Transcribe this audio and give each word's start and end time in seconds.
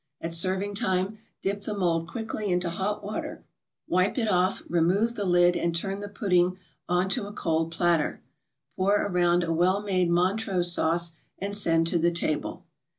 At 0.19 0.33
serving 0.33 0.73
time, 0.73 1.19
dip 1.43 1.61
the 1.61 1.77
mold 1.77 2.07
quickly 2.07 2.51
into 2.51 2.71
hot 2.71 3.03
water, 3.03 3.43
wipe 3.87 4.17
it 4.17 4.27
off, 4.27 4.63
remove 4.67 5.13
the 5.13 5.25
lid 5.25 5.55
and 5.55 5.75
turn 5.75 5.99
the 5.99 6.09
pudding 6.09 6.57
on 6.89 7.07
to 7.09 7.27
a 7.27 7.31
cold 7.31 7.69
platter. 7.71 8.19
Pour 8.75 8.95
around 8.95 9.43
a 9.43 9.53
well 9.53 9.79
made 9.83 10.09
Montrose 10.09 10.73
Sauce, 10.73 11.11
and 11.37 11.55
send 11.55 11.85
to 11.85 11.99
the 11.99 12.09
table. 12.09 12.65